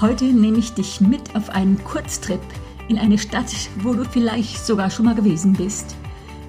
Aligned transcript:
Heute 0.00 0.26
nehme 0.26 0.58
ich 0.58 0.74
dich 0.74 1.00
mit 1.00 1.34
auf 1.34 1.50
einen 1.50 1.82
Kurztrip 1.82 2.40
in 2.86 3.00
eine 3.00 3.18
Stadt, 3.18 3.52
wo 3.80 3.94
du 3.94 4.04
vielleicht 4.04 4.64
sogar 4.64 4.90
schon 4.90 5.06
mal 5.06 5.16
gewesen 5.16 5.54
bist. 5.54 5.96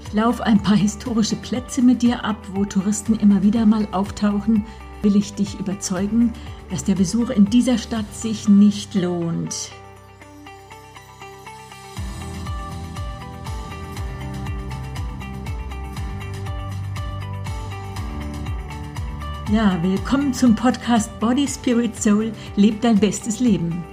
Ich 0.05 0.13
laufe 0.13 0.45
ein 0.45 0.61
paar 0.61 0.75
historische 0.75 1.35
Plätze 1.35 1.81
mit 1.81 2.03
dir 2.03 2.23
ab, 2.23 2.37
wo 2.53 2.63
Touristen 2.63 3.17
immer 3.17 3.41
wieder 3.41 3.65
mal 3.65 3.87
auftauchen. 3.91 4.65
Will 5.01 5.15
ich 5.15 5.33
dich 5.33 5.59
überzeugen, 5.59 6.31
dass 6.69 6.83
der 6.83 6.93
Besuch 6.93 7.31
in 7.31 7.45
dieser 7.45 7.79
Stadt 7.79 8.13
sich 8.13 8.47
nicht 8.47 8.93
lohnt. 8.93 9.71
Ja, 19.51 19.81
willkommen 19.81 20.31
zum 20.31 20.53
Podcast 20.53 21.19
Body, 21.19 21.47
Spirit, 21.47 21.99
Soul, 21.99 22.31
leb 22.55 22.81
dein 22.81 22.99
bestes 22.99 23.39
Leben. 23.39 23.83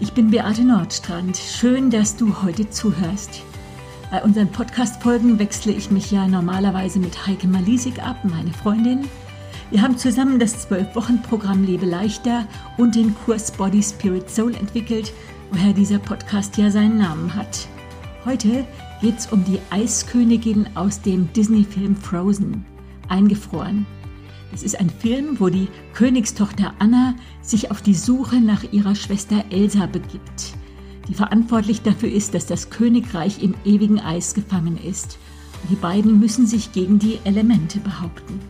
Ich 0.00 0.12
bin 0.12 0.32
Beate 0.32 0.64
Nordstrand. 0.64 1.36
Schön, 1.36 1.90
dass 1.90 2.16
du 2.16 2.42
heute 2.42 2.68
zuhörst. 2.70 3.40
Bei 4.10 4.20
unseren 4.24 4.48
Podcast-Folgen 4.48 5.38
wechsle 5.38 5.70
ich 5.70 5.92
mich 5.92 6.10
ja 6.10 6.26
normalerweise 6.26 6.98
mit 6.98 7.24
Heike 7.24 7.46
Malisik 7.46 8.02
ab, 8.02 8.16
meine 8.24 8.52
Freundin. 8.52 9.06
Wir 9.70 9.80
haben 9.80 9.96
zusammen 9.96 10.40
das 10.40 10.68
12-Wochen-Programm 10.68 11.62
Lebe 11.62 11.86
leichter 11.86 12.48
und 12.76 12.96
den 12.96 13.14
Kurs 13.14 13.52
Body, 13.52 13.84
Spirit, 13.84 14.28
Soul 14.28 14.56
entwickelt, 14.56 15.12
woher 15.52 15.72
dieser 15.72 16.00
Podcast 16.00 16.56
ja 16.56 16.68
seinen 16.68 16.98
Namen 16.98 17.32
hat. 17.32 17.68
Heute 18.24 18.66
geht 19.00 19.18
es 19.18 19.28
um 19.28 19.44
die 19.44 19.60
Eiskönigin 19.70 20.66
aus 20.74 21.00
dem 21.00 21.32
Disney-Film 21.32 21.94
Frozen, 21.94 22.66
eingefroren. 23.08 23.86
Es 24.52 24.62
ist 24.62 24.78
ein 24.78 24.90
Film, 24.90 25.38
wo 25.38 25.48
die 25.48 25.68
Königstochter 25.94 26.74
Anna 26.78 27.14
sich 27.42 27.70
auf 27.70 27.82
die 27.82 27.94
Suche 27.94 28.40
nach 28.40 28.64
ihrer 28.72 28.94
Schwester 28.94 29.44
Elsa 29.50 29.86
begibt, 29.86 30.54
die 31.08 31.14
verantwortlich 31.14 31.82
dafür 31.82 32.10
ist, 32.10 32.34
dass 32.34 32.46
das 32.46 32.70
Königreich 32.70 33.42
im 33.42 33.54
ewigen 33.64 34.00
Eis 34.00 34.34
gefangen 34.34 34.78
ist. 34.78 35.18
Und 35.62 35.70
die 35.70 35.76
beiden 35.76 36.18
müssen 36.18 36.46
sich 36.46 36.72
gegen 36.72 36.98
die 36.98 37.18
Elemente 37.24 37.80
behaupten. 37.80 38.40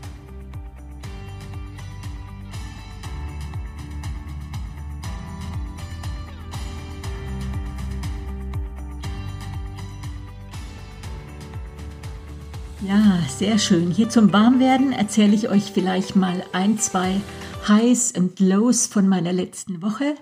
Ja, 12.86 13.18
sehr 13.28 13.58
schön. 13.58 13.90
Hier 13.90 14.08
zum 14.10 14.32
Warmwerden 14.32 14.92
erzähle 14.92 15.34
ich 15.34 15.48
euch 15.48 15.72
vielleicht 15.72 16.14
mal 16.14 16.44
ein, 16.52 16.78
zwei 16.78 17.20
Highs 17.66 18.12
und 18.16 18.38
Lows 18.38 18.86
von 18.86 19.08
meiner 19.08 19.32
letzten 19.32 19.82
Woche. 19.82 20.14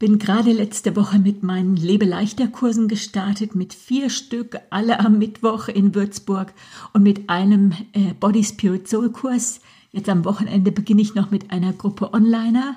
Bin 0.00 0.18
gerade 0.18 0.50
letzte 0.50 0.96
Woche 0.96 1.20
mit 1.20 1.44
meinen 1.44 1.76
Lebeleichter-Kursen 1.76 2.88
gestartet, 2.88 3.54
mit 3.54 3.72
vier 3.72 4.10
Stück, 4.10 4.58
alle 4.70 4.98
am 4.98 5.18
Mittwoch 5.18 5.68
in 5.68 5.94
Würzburg 5.94 6.54
und 6.92 7.04
mit 7.04 7.30
einem 7.30 7.70
äh, 7.92 8.14
Body 8.18 8.42
Spirit 8.42 8.88
Soul 8.88 9.12
Kurs. 9.12 9.60
Jetzt 9.92 10.08
am 10.08 10.24
Wochenende 10.24 10.72
beginne 10.72 11.02
ich 11.02 11.14
noch 11.14 11.30
mit 11.30 11.52
einer 11.52 11.72
Gruppe 11.72 12.12
Onliner. 12.12 12.74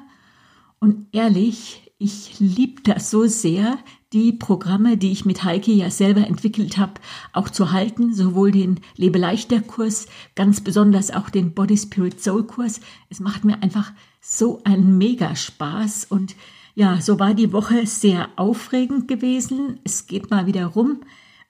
Und 0.79 1.07
ehrlich, 1.13 1.88
ich 1.99 2.39
liebe 2.39 2.81
das 2.81 3.11
so 3.11 3.27
sehr, 3.27 3.77
die 4.13 4.31
Programme, 4.31 4.97
die 4.97 5.11
ich 5.11 5.25
mit 5.25 5.43
Heike 5.43 5.71
ja 5.71 5.91
selber 5.91 6.25
entwickelt 6.25 6.77
habe, 6.77 6.93
auch 7.33 7.49
zu 7.49 7.73
halten, 7.73 8.13
sowohl 8.13 8.51
den 8.51 8.79
Lebeleichter 8.95 9.59
Kurs, 9.59 10.07
ganz 10.33 10.61
besonders 10.61 11.11
auch 11.11 11.29
den 11.29 11.53
Body 11.53 11.77
Spirit 11.77 12.23
Soul 12.23 12.45
Kurs. 12.45 12.79
Es 13.09 13.19
macht 13.19 13.43
mir 13.43 13.61
einfach 13.61 13.91
so 14.21 14.61
einen 14.63 14.97
mega 14.97 15.35
Spaß 15.35 16.05
und 16.05 16.35
ja, 16.73 17.01
so 17.01 17.19
war 17.19 17.33
die 17.33 17.51
Woche 17.51 17.85
sehr 17.85 18.29
aufregend 18.37 19.09
gewesen. 19.09 19.79
Es 19.83 20.07
geht 20.07 20.31
mal 20.31 20.47
wieder 20.47 20.67
rum, 20.67 21.01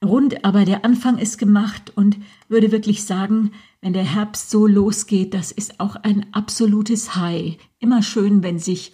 rund, 0.03 0.44
aber 0.44 0.66
der 0.66 0.84
Anfang 0.84 1.19
ist 1.19 1.38
gemacht 1.38 1.94
und 1.96 2.18
würde 2.47 2.72
wirklich 2.72 3.03
sagen, 3.03 3.52
wenn 3.81 3.94
der 3.94 4.03
Herbst 4.03 4.50
so 4.50 4.66
losgeht, 4.66 5.35
das 5.35 5.52
ist 5.52 5.79
auch 5.79 5.96
ein 5.96 6.25
absolutes 6.31 7.16
High. 7.16 7.57
Immer 7.78 8.02
schön, 8.02 8.41
wenn 8.41 8.57
sich 8.57 8.94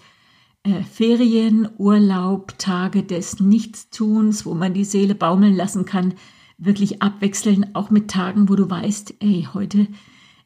äh, 0.66 0.84
Ferien, 0.84 1.70
Urlaub, 1.78 2.58
Tage 2.58 3.04
des 3.04 3.40
Nichtstuns, 3.40 4.46
wo 4.46 4.56
man 4.56 4.74
die 4.74 4.84
Seele 4.84 5.16
baumeln 5.16 5.56
lassen 5.56 5.86
kann, 5.86 6.16
wirklich 6.58 7.02
abwechseln, 7.02 7.76
auch 7.76 7.92
mit 7.92 8.10
Tagen, 8.10 8.50
wo 8.50 8.56
du 8.56 8.70
weißt, 8.70 9.16
ey, 9.20 9.48
heute 9.54 9.88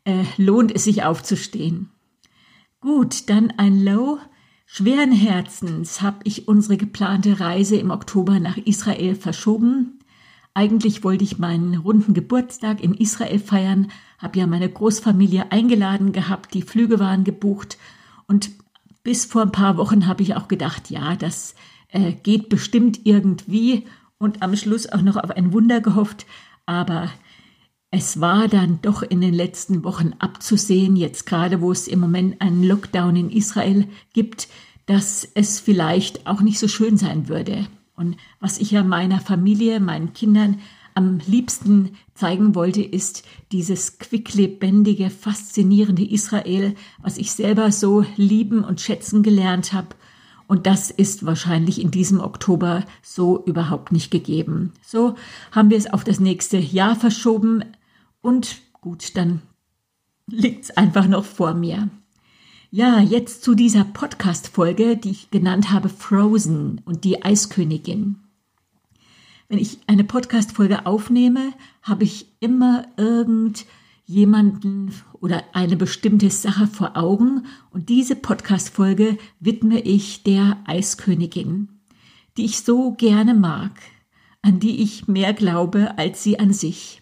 äh, 0.04 0.24
lohnt 0.38 0.76
es 0.76 0.84
sich 0.84 1.04
aufzustehen. 1.04 1.90
Gut, 2.82 3.30
dann 3.30 3.52
ein 3.58 3.84
Low. 3.84 4.20
Schweren 4.66 5.12
Herzens 5.12 6.02
habe 6.02 6.20
ich 6.26 6.48
unsere 6.48 6.78
geplante 6.78 7.40
Reise 7.40 7.78
im 7.78 7.90
Oktober 7.90 8.40
nach 8.40 8.58
Israel 8.58 9.16
verschoben. 9.16 10.00
Eigentlich 10.54 11.04
wollte 11.04 11.24
ich 11.24 11.40
meinen 11.40 11.76
runden 11.76 12.14
Geburtstag 12.14 12.84
in 12.84 12.94
Israel 12.94 13.40
feiern, 13.40 13.92
habe 14.18 14.40
ja 14.40 14.48
meine 14.48 14.70
Großfamilie 14.70 15.52
eingeladen 15.52 16.12
gehabt, 16.12 16.54
die 16.54 16.62
Flüge 16.62 17.00
waren 17.00 17.24
gebucht 17.24 17.78
und 18.28 18.52
bis 19.10 19.26
vor 19.26 19.42
ein 19.42 19.52
paar 19.52 19.76
Wochen 19.78 20.06
habe 20.06 20.22
ich 20.22 20.36
auch 20.36 20.48
gedacht, 20.48 20.92
ja, 20.92 21.16
das 21.16 21.56
äh, 21.88 22.12
geht 22.12 22.48
bestimmt 22.48 23.00
irgendwie 23.06 23.88
und 24.20 24.44
am 24.44 24.56
Schluss 24.56 24.88
auch 24.88 25.02
noch 25.02 25.18
auf 25.18 25.32
ein 25.32 25.52
Wunder 25.52 25.82
gehofft. 25.82 26.28
Aber 26.68 27.10
es 27.90 28.22
war 28.22 28.48
dann 28.48 28.78
doch 28.84 29.02
in 29.02 29.20
den 29.20 29.34
letzten 29.34 29.84
Wochen 29.84 30.14
abzusehen, 30.20 30.96
jetzt 30.96 31.26
gerade 31.26 31.60
wo 31.60 31.72
es 31.72 31.88
im 31.88 32.00
Moment 32.00 32.40
einen 32.40 32.64
Lockdown 32.64 33.16
in 33.16 33.30
Israel 33.32 33.88
gibt, 34.14 34.48
dass 34.86 35.28
es 35.34 35.60
vielleicht 35.60 36.28
auch 36.28 36.42
nicht 36.42 36.60
so 36.60 36.68
schön 36.68 36.96
sein 36.96 37.28
würde. 37.28 37.66
Und 37.96 38.16
was 38.40 38.60
ich 38.60 38.70
ja 38.70 38.84
meiner 38.84 39.20
Familie, 39.20 39.80
meinen 39.80 40.14
Kindern 40.14 40.60
am 41.00 41.22
liebsten 41.26 41.92
zeigen 42.14 42.56
wollte, 42.56 42.84
ist 42.84 43.24
dieses 43.54 44.00
quicklebendige, 44.00 45.10
faszinierende 45.10 46.04
Israel, 46.04 46.76
was 47.02 47.18
ich 47.18 47.32
selber 47.32 47.72
so 47.72 48.06
lieben 48.18 48.66
und 48.66 48.82
schätzen 48.82 49.24
gelernt 49.24 49.72
habe. 49.72 49.96
Und 50.46 50.68
das 50.68 50.92
ist 50.92 51.26
wahrscheinlich 51.26 51.80
in 51.80 51.90
diesem 51.90 52.20
Oktober 52.20 52.84
so 53.02 53.42
überhaupt 53.46 53.94
nicht 53.94 54.12
gegeben. 54.12 54.74
So 54.86 55.16
haben 55.54 55.70
wir 55.70 55.78
es 55.78 55.92
auf 55.94 56.04
das 56.04 56.20
nächste 56.20 56.58
Jahr 56.58 56.98
verschoben 56.98 57.64
und 58.20 58.58
gut, 58.82 59.16
dann 59.16 59.42
liegt 60.28 60.66
es 60.66 60.72
einfach 60.76 61.08
noch 61.08 61.24
vor 61.24 61.54
mir. 61.54 61.88
Ja, 62.72 63.00
jetzt 63.00 63.42
zu 63.42 63.56
dieser 63.56 63.86
Podcast-Folge, 63.86 64.98
die 64.98 65.12
ich 65.12 65.32
genannt 65.32 65.72
habe 65.72 65.88
Frozen 65.88 66.82
und 66.84 67.06
die 67.06 67.24
Eiskönigin. 67.24 68.18
Wenn 69.52 69.58
ich 69.58 69.80
eine 69.88 70.04
Podcast-Folge 70.04 70.86
aufnehme, 70.86 71.54
habe 71.82 72.04
ich 72.04 72.28
immer 72.40 72.86
irgendjemanden 72.98 74.94
oder 75.22 75.44
eine 75.54 75.76
bestimmte 75.76 76.30
Sache 76.30 76.68
vor 76.68 76.96
Augen 76.96 77.48
und 77.72 77.90
diese 77.90 78.16
Podcast-Folge 78.16 79.18
widme 79.40 79.82
ich 79.82 80.22
der 80.22 80.60
Eiskönigin, 80.68 81.70
die 82.38 82.46
ich 82.46 82.60
so 82.60 82.92
gerne 82.92 83.34
mag, 83.34 83.72
an 84.44 84.60
die 84.60 84.84
ich 84.84 85.08
mehr 85.08 85.34
glaube 85.34 85.98
als 85.98 86.22
sie 86.22 86.38
an 86.38 86.54
sich. 86.54 87.02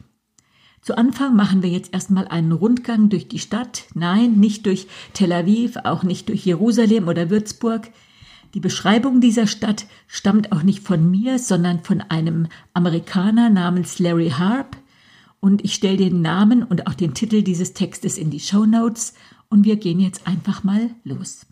Zu 0.81 0.97
Anfang 0.97 1.35
machen 1.35 1.63
wir 1.63 1.69
jetzt 1.69 1.93
erstmal 1.93 2.29
einen 2.29 2.53
Rundgang 2.53 3.09
durch 3.09 3.27
die 3.27 3.39
Stadt. 3.39 3.87
Nein, 3.93 4.35
nicht 4.35 4.65
durch 4.67 4.87
Tel 5.11 5.33
Aviv, 5.33 5.75
auch 5.83 6.03
nicht 6.03 6.29
durch 6.29 6.45
Jerusalem 6.45 7.09
oder 7.09 7.29
Würzburg. 7.29 7.91
Die 8.53 8.59
Beschreibung 8.59 9.21
dieser 9.21 9.47
Stadt 9.47 9.85
stammt 10.07 10.51
auch 10.51 10.63
nicht 10.63 10.81
von 10.81 11.09
mir, 11.11 11.39
sondern 11.39 11.83
von 11.83 12.01
einem 12.01 12.47
Amerikaner 12.73 13.49
namens 13.49 13.99
Larry 13.99 14.29
Harp. 14.29 14.77
Und 15.39 15.63
ich 15.63 15.73
stelle 15.75 15.97
den 15.97 16.21
Namen 16.21 16.63
und 16.63 16.87
auch 16.87 16.93
den 16.93 17.13
Titel 17.13 17.43
dieses 17.43 17.73
Textes 17.73 18.17
in 18.17 18.31
die 18.31 18.39
Show 18.39 18.65
Notes 18.65 19.13
und 19.49 19.65
wir 19.65 19.75
gehen 19.75 19.99
jetzt 19.99 20.27
einfach 20.27 20.63
mal 20.63 20.91
los. 21.03 21.45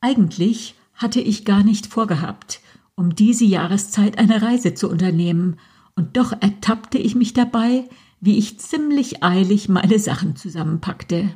Eigentlich 0.00 0.74
hatte 0.94 1.20
ich 1.20 1.44
gar 1.44 1.64
nicht 1.64 1.86
vorgehabt, 1.86 2.60
um 2.94 3.14
diese 3.14 3.44
Jahreszeit 3.44 4.18
eine 4.18 4.42
Reise 4.42 4.74
zu 4.74 4.88
unternehmen, 4.88 5.56
und 5.94 6.16
doch 6.16 6.30
ertappte 6.30 6.96
ich 6.96 7.16
mich 7.16 7.32
dabei, 7.32 7.88
wie 8.20 8.38
ich 8.38 8.60
ziemlich 8.60 9.24
eilig 9.24 9.68
meine 9.68 9.98
Sachen 9.98 10.36
zusammenpackte. 10.36 11.34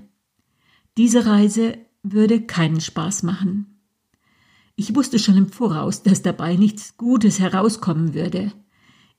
Diese 0.97 1.26
Reise 1.26 1.79
würde 2.05 2.43
keinen 2.43 2.81
Spaß 2.81 3.25
machen. 3.25 3.71
Ich 4.82 4.96
wusste 4.96 5.20
schon 5.20 5.37
im 5.37 5.49
Voraus, 5.49 6.02
dass 6.02 6.23
dabei 6.23 6.56
nichts 6.56 6.96
Gutes 6.96 7.38
herauskommen 7.38 8.14
würde. 8.14 8.50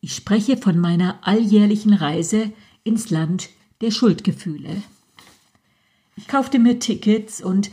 Ich 0.02 0.14
spreche 0.14 0.58
von 0.58 0.78
meiner 0.78 1.26
alljährlichen 1.26 1.94
Reise 1.94 2.52
ins 2.84 3.10
Land 3.12 3.48
der 3.80 3.90
Schuldgefühle. 3.90 4.84
Ich 6.18 6.28
kaufte 6.28 6.60
mir 6.60 6.80
Tickets 6.80 7.42
und 7.42 7.72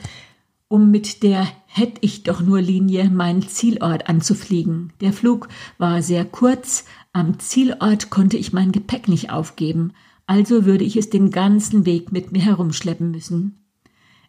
um 0.68 0.92
mit 0.92 1.24
der 1.24 1.48
hätt 1.66 1.98
ich 2.00 2.22
doch 2.22 2.40
nur 2.40 2.60
Linie 2.60 3.10
meinen 3.10 3.48
Zielort 3.48 4.08
anzufliegen. 4.08 4.92
Der 5.00 5.12
Flug 5.12 5.48
war 5.78 6.00
sehr 6.00 6.24
kurz, 6.24 6.84
am 7.12 7.40
Zielort 7.40 8.08
konnte 8.08 8.36
ich 8.36 8.52
mein 8.52 8.70
Gepäck 8.70 9.08
nicht 9.08 9.30
aufgeben, 9.30 9.94
also 10.26 10.64
würde 10.64 10.84
ich 10.84 10.96
es 10.96 11.10
den 11.10 11.32
ganzen 11.32 11.86
Weg 11.86 12.12
mit 12.12 12.30
mir 12.30 12.42
herumschleppen 12.42 13.10
müssen. 13.10 13.60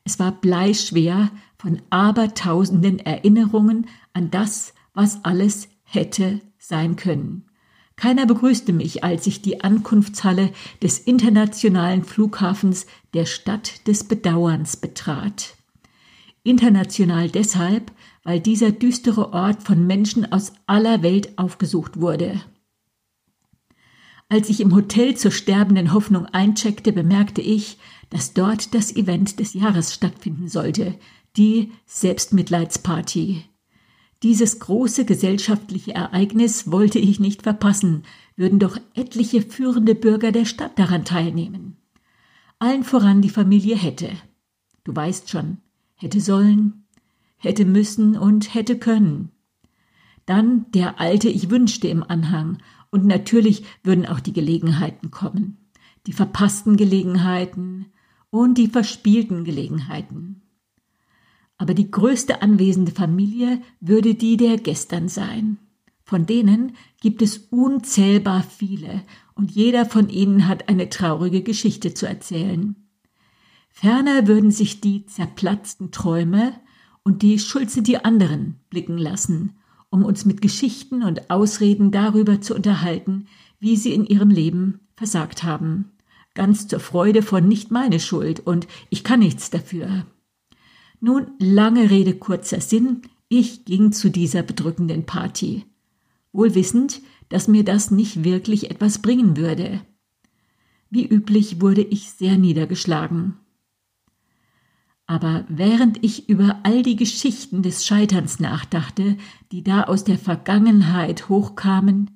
Es 0.04 0.18
war 0.18 0.32
bleischwer 0.32 1.30
von 1.62 1.80
abertausenden 1.92 2.98
Erinnerungen 2.98 3.86
an 4.14 4.32
das, 4.32 4.74
was 4.96 5.24
alles 5.24 5.70
hätte 5.84 6.42
sein 6.58 6.96
können. 6.96 7.46
Keiner 7.96 8.26
begrüßte 8.26 8.74
mich, 8.74 9.04
als 9.04 9.28
ich 9.28 9.44
die 9.44 9.62
Ankunftshalle 9.64 10.52
des 10.82 10.98
internationalen 10.98 12.04
Flughafens 12.04 12.88
der 13.14 13.28
Stadt 13.28 13.88
des 13.88 14.06
Bedauerns 14.06 14.76
betrat. 14.76 15.56
International 16.42 17.30
deshalb, 17.30 17.92
weil 18.24 18.40
dieser 18.40 18.72
düstere 18.72 19.32
Ort 19.32 19.62
von 19.62 19.86
Menschen 19.86 20.32
aus 20.32 20.54
aller 20.66 21.04
Welt 21.04 21.38
aufgesucht 21.38 22.02
wurde. 22.02 22.42
Als 24.30 24.50
ich 24.50 24.62
im 24.62 24.74
Hotel 24.74 25.16
zur 25.16 25.30
sterbenden 25.30 25.94
Hoffnung 25.94 26.26
eincheckte, 26.26 26.92
bemerkte 26.92 27.42
ich, 27.42 27.78
dass 28.10 28.34
dort 28.34 28.74
das 28.74 28.96
Event 28.96 29.40
des 29.40 29.54
Jahres 29.54 29.94
stattfinden 29.94 30.48
sollte, 30.48 30.96
die 31.38 31.72
Selbstmitleidsparty. 31.86 33.46
Dieses 34.24 34.60
große 34.60 35.06
gesellschaftliche 35.06 35.96
Ereignis 35.96 36.70
wollte 36.72 37.00
ich 37.00 37.20
nicht 37.20 37.42
verpassen, 37.44 38.04
würden 38.36 38.60
doch 38.60 38.78
etliche 38.94 39.42
führende 39.42 39.96
Bürger 39.96 40.32
der 40.32 40.46
Stadt 40.46 40.78
daran 40.78 41.06
teilnehmen. 41.06 41.78
Allen 42.60 42.84
voran 42.84 43.22
die 43.22 43.30
Familie 43.30 43.76
hätte. 43.76 44.10
Du 44.84 44.96
weißt 44.96 45.30
schon, 45.30 45.58
hätte 45.96 46.22
sollen, 46.22 46.86
hätte 47.38 47.66
müssen 47.66 48.18
und 48.18 48.54
hätte 48.54 48.78
können. 48.78 49.32
Dann 50.26 50.70
der 50.72 51.00
alte 51.00 51.30
Ich 51.30 51.50
wünschte 51.50 51.88
im 51.88 52.04
Anhang, 52.04 52.60
und 52.92 53.06
natürlich 53.06 53.64
würden 53.84 54.06
auch 54.06 54.20
die 54.20 54.34
Gelegenheiten 54.34 55.12
kommen, 55.12 55.58
die 56.08 56.14
verpassten 56.14 56.76
Gelegenheiten 56.76 57.86
und 58.30 58.58
die 58.58 58.68
verspielten 58.68 59.46
Gelegenheiten. 59.46 60.42
Aber 61.62 61.76
die 61.76 61.92
größte 61.92 62.42
anwesende 62.42 62.92
Familie 62.92 63.62
würde 63.80 64.16
die 64.16 64.36
der 64.36 64.58
gestern 64.58 65.08
sein. 65.08 65.60
Von 66.04 66.26
denen 66.26 66.76
gibt 67.00 67.22
es 67.22 67.38
unzählbar 67.38 68.42
viele, 68.42 69.04
und 69.36 69.52
jeder 69.52 69.86
von 69.86 70.10
ihnen 70.10 70.48
hat 70.48 70.70
eine 70.70 70.90
traurige 70.90 71.44
Geschichte 71.44 71.94
zu 71.94 72.08
erzählen. 72.08 72.76
Ferner 73.70 74.26
würden 74.26 74.50
sich 74.50 74.82
die 74.82 75.06
zerplatzten 75.06 75.92
Träume 75.92 76.54
und 77.04 77.22
die 77.22 77.38
Schulze 77.38 77.84
die 77.84 78.04
anderen 78.04 78.56
blicken 78.72 78.98
lassen, 78.98 79.52
um 79.92 80.04
uns 80.04 80.26
mit 80.26 80.42
Geschichten 80.42 81.04
und 81.04 81.30
Ausreden 81.30 81.92
darüber 81.92 82.42
zu 82.42 82.56
unterhalten, 82.56 83.28
wie 83.60 83.76
sie 83.76 83.94
in 83.94 84.08
ihrem 84.08 84.32
Leben 84.32 84.80
versagt 84.96 85.44
haben. 85.44 85.92
Ganz 86.34 86.68
zur 86.68 86.80
Freude 86.80 87.22
von 87.22 87.48
nicht 87.48 87.70
meine 87.70 88.00
Schuld 88.00 88.40
und 88.40 88.68
ich 88.90 89.04
kann 89.04 89.20
nichts 89.20 89.52
dafür. 89.52 90.08
Nun, 91.02 91.32
lange 91.40 91.90
Rede, 91.90 92.16
kurzer 92.16 92.62
Sinn, 92.62 93.02
ich 93.28 93.66
ging 93.66 93.92
zu 93.92 94.12
dieser 94.12 94.44
bedrückenden 94.44 95.08
Party. 95.08 95.66
Wohl 96.32 96.54
wissend, 96.54 97.02
dass 97.30 97.48
mir 97.48 97.64
das 97.64 97.90
nicht 97.90 98.24
wirklich 98.24 98.70
etwas 98.70 99.00
bringen 99.00 99.36
würde. 99.36 99.82
Wie 100.92 101.08
üblich 101.08 101.60
wurde 101.60 101.82
ich 101.82 102.12
sehr 102.12 102.38
niedergeschlagen. 102.38 103.38
Aber 105.08 105.44
während 105.50 106.04
ich 106.04 106.30
über 106.30 106.60
all 106.64 106.84
die 106.84 106.98
Geschichten 106.98 107.64
des 107.64 107.86
Scheiterns 107.86 108.40
nachdachte, 108.40 109.18
die 109.52 109.64
da 109.64 109.86
aus 109.86 110.04
der 110.04 110.20
Vergangenheit 110.20 111.30
hochkamen, 111.30 112.12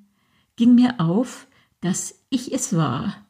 ging 0.54 0.76
mir 0.76 1.00
auf, 1.00 1.48
dass 1.80 2.24
ich 2.30 2.52
es 2.52 2.76
war, 2.76 3.25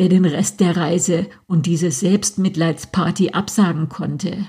der 0.00 0.08
den 0.08 0.24
Rest 0.24 0.60
der 0.60 0.78
Reise 0.78 1.28
und 1.46 1.66
diese 1.66 1.90
Selbstmitleidsparty 1.90 3.32
absagen 3.32 3.90
konnte. 3.90 4.48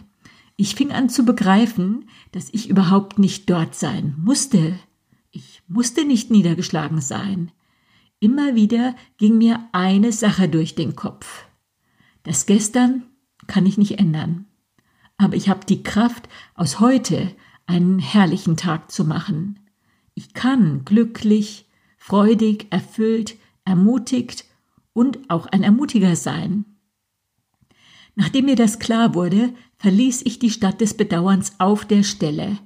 Ich 0.56 0.76
fing 0.76 0.94
an 0.94 1.10
zu 1.10 1.26
begreifen, 1.26 2.06
dass 2.32 2.48
ich 2.54 2.70
überhaupt 2.70 3.20
nicht 3.20 3.50
dort 3.50 3.76
sein 3.76 4.16
musste. 4.18 4.80
Ich 5.30 5.62
musste 5.68 6.06
nicht 6.06 6.32
niedergeschlagen 6.32 7.02
sein. 7.02 7.52
Immer 8.22 8.56
wieder 8.56 8.96
ging 9.18 9.38
mir 9.38 9.60
eine 9.74 10.14
Sache 10.14 10.48
durch 10.48 10.74
den 10.76 10.96
Kopf. 10.96 11.44
Das 12.24 12.46
Gestern 12.46 13.04
kann 13.48 13.66
ich 13.66 13.78
nicht 13.78 14.00
ändern. 14.00 14.46
Aber 15.18 15.36
ich 15.36 15.50
habe 15.50 15.66
die 15.66 15.84
Kraft, 15.84 16.30
aus 16.56 16.80
heute 16.80 17.36
einen 17.66 18.00
herrlichen 18.00 18.56
Tag 18.56 18.90
zu 18.90 19.04
machen. 19.04 19.60
Ich 20.14 20.34
kann 20.34 20.86
glücklich, 20.86 21.68
freudig, 21.98 22.68
erfüllt, 22.70 23.36
ermutigt 23.66 24.46
und 24.94 25.30
auch 25.30 25.48
ein 25.48 25.64
Ermutiger 25.64 26.16
sein. 26.16 26.66
Nachdem 28.16 28.46
mir 28.46 28.56
das 28.56 28.80
klar 28.80 29.16
wurde, 29.16 29.54
verließ 29.78 30.24
ich 30.24 30.40
die 30.40 30.50
Stadt 30.50 30.82
des 30.82 30.96
Bedauerns 30.96 31.60
auf 31.60 31.86
der 31.86 32.04
Stelle, 32.04 32.58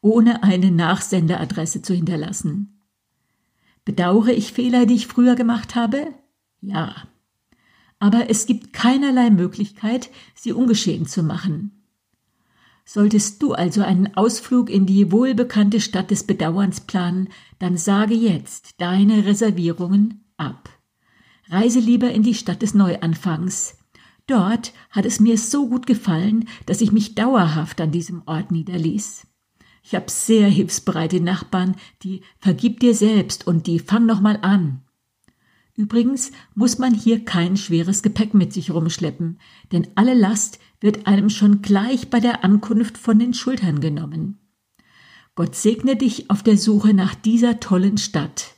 ohne 0.00 0.42
eine 0.42 0.70
Nachsenderadresse 0.70 1.82
zu 1.82 1.94
hinterlassen. 1.94 2.82
Bedauere 3.84 4.28
ich 4.28 4.52
Fehler, 4.52 4.86
die 4.86 4.94
ich 4.94 5.08
früher 5.08 5.34
gemacht 5.34 5.74
habe? 5.74 6.14
Ja 6.60 7.08
aber 8.02 8.28
es 8.28 8.46
gibt 8.46 8.72
keinerlei 8.72 9.30
Möglichkeit, 9.30 10.10
sie 10.34 10.52
ungeschehen 10.52 11.06
zu 11.06 11.22
machen. 11.22 11.84
Solltest 12.84 13.40
du 13.40 13.52
also 13.52 13.82
einen 13.82 14.16
Ausflug 14.16 14.70
in 14.70 14.86
die 14.86 15.12
wohlbekannte 15.12 15.80
Stadt 15.80 16.10
des 16.10 16.24
Bedauerns 16.24 16.80
planen, 16.80 17.28
dann 17.60 17.76
sage 17.76 18.14
jetzt 18.14 18.80
deine 18.80 19.24
Reservierungen 19.24 20.24
ab. 20.36 20.68
Reise 21.48 21.80
lieber 21.80 22.10
in 22.10 22.22
die 22.22 22.34
Stadt 22.34 22.62
des 22.62 22.74
Neuanfangs. 22.74 23.78
Dort 24.26 24.72
hat 24.90 25.04
es 25.04 25.20
mir 25.20 25.36
so 25.36 25.68
gut 25.68 25.86
gefallen, 25.86 26.48
dass 26.66 26.80
ich 26.80 26.92
mich 26.92 27.14
dauerhaft 27.14 27.80
an 27.80 27.90
diesem 27.90 28.22
Ort 28.26 28.50
niederließ. 28.50 29.26
Ich 29.82 29.94
habe 29.94 30.10
sehr 30.10 30.48
hilfsbereite 30.48 31.20
Nachbarn, 31.20 31.76
die 32.02 32.22
vergib 32.38 32.80
dir 32.80 32.94
selbst 32.94 33.46
und 33.46 33.66
die 33.66 33.80
fang 33.80 34.06
noch 34.06 34.20
mal 34.20 34.38
an. 34.42 34.82
Übrigens 35.74 36.32
muss 36.54 36.78
man 36.78 36.94
hier 36.94 37.24
kein 37.24 37.56
schweres 37.56 38.02
Gepäck 38.02 38.34
mit 38.34 38.52
sich 38.52 38.70
rumschleppen, 38.70 39.38
denn 39.72 39.88
alle 39.94 40.14
Last 40.14 40.60
wird 40.80 41.06
einem 41.06 41.30
schon 41.30 41.62
gleich 41.62 42.10
bei 42.10 42.20
der 42.20 42.44
Ankunft 42.44 42.98
von 42.98 43.18
den 43.18 43.34
Schultern 43.34 43.80
genommen. 43.80 44.38
Gott 45.34 45.56
segne 45.56 45.96
dich 45.96 46.30
auf 46.30 46.42
der 46.42 46.58
Suche 46.58 46.92
nach 46.92 47.14
dieser 47.14 47.58
tollen 47.58 47.96
Stadt. 47.96 48.54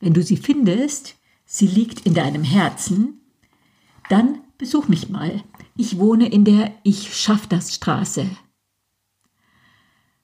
Wenn 0.00 0.12
du 0.12 0.22
sie 0.22 0.36
findest, 0.36 1.16
sie 1.44 1.66
liegt 1.66 2.00
in 2.06 2.14
deinem 2.14 2.44
Herzen, 2.44 3.20
dann 4.08 4.40
besuch 4.58 4.88
mich 4.88 5.08
mal. 5.08 5.42
Ich 5.76 5.98
wohne 5.98 6.28
in 6.28 6.44
der 6.44 6.72
Ich 6.82 7.16
schaff 7.16 7.46
das 7.46 7.74
Straße. 7.74 8.28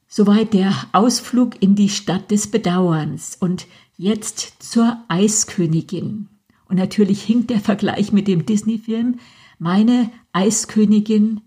Soweit 0.06 0.54
der 0.54 0.74
Ausflug 0.92 1.62
in 1.62 1.76
die 1.76 1.88
Stadt 1.88 2.30
des 2.30 2.50
Bedauerns 2.50 3.36
und 3.38 3.66
Jetzt 3.96 4.62
zur 4.62 5.04
Eiskönigin. 5.08 6.30
Und 6.64 6.76
natürlich 6.76 7.22
hinkt 7.22 7.50
der 7.50 7.60
Vergleich 7.60 8.12
mit 8.12 8.28
dem 8.28 8.46
Disney-Film. 8.46 9.18
Meine 9.58 10.10
Eiskönigin 10.32 11.42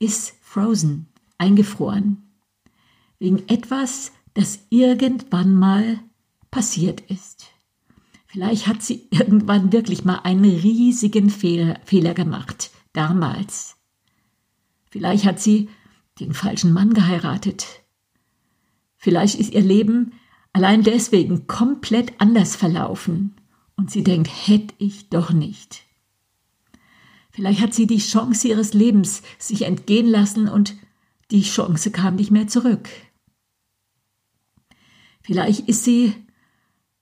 ist 0.00 0.34
frozen, 0.42 1.06
eingefroren. 1.38 2.32
Wegen 3.20 3.48
etwas, 3.48 4.10
das 4.34 4.58
irgendwann 4.68 5.54
mal 5.54 6.00
passiert 6.50 7.02
ist. 7.02 7.46
Vielleicht 8.36 8.66
hat 8.66 8.82
sie 8.82 9.08
irgendwann 9.12 9.72
wirklich 9.72 10.04
mal 10.04 10.18
einen 10.18 10.44
riesigen 10.44 11.30
Fehler, 11.30 11.80
Fehler 11.86 12.12
gemacht, 12.12 12.70
damals. 12.92 13.76
Vielleicht 14.90 15.24
hat 15.24 15.40
sie 15.40 15.70
den 16.20 16.34
falschen 16.34 16.70
Mann 16.74 16.92
geheiratet. 16.92 17.64
Vielleicht 18.98 19.40
ist 19.40 19.54
ihr 19.54 19.62
Leben 19.62 20.12
allein 20.52 20.82
deswegen 20.82 21.46
komplett 21.46 22.20
anders 22.20 22.56
verlaufen 22.56 23.36
und 23.74 23.90
sie 23.90 24.04
denkt, 24.04 24.30
hätte 24.46 24.74
ich 24.76 25.08
doch 25.08 25.32
nicht. 25.32 25.84
Vielleicht 27.30 27.62
hat 27.62 27.72
sie 27.72 27.86
die 27.86 27.96
Chance 27.96 28.48
ihres 28.48 28.74
Lebens 28.74 29.22
sich 29.38 29.62
entgehen 29.62 30.08
lassen 30.08 30.46
und 30.46 30.74
die 31.30 31.40
Chance 31.40 31.90
kam 31.90 32.16
nicht 32.16 32.32
mehr 32.32 32.48
zurück. 32.48 32.90
Vielleicht 35.22 35.70
ist 35.70 35.84
sie 35.84 36.12